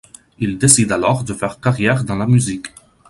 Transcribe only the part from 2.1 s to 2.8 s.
la musique.